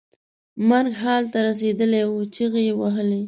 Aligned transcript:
مرګ 0.69 0.91
حال 1.03 1.23
ته 1.33 1.37
رسېدلی 1.47 2.01
و 2.07 2.13
چغې 2.35 2.61
یې 2.67 2.73
وهلې. 2.79 3.19